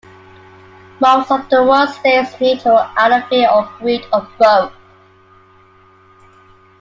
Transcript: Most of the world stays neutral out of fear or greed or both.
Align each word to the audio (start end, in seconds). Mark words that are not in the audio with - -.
Most 0.99 1.29
of 1.29 1.47
the 1.49 1.63
world 1.63 1.87
stays 1.89 2.33
neutral 2.41 2.79
out 2.97 3.11
of 3.11 3.29
fear 3.29 3.47
or 3.51 3.71
greed 3.77 4.03
or 4.11 4.27
both. 4.39 4.73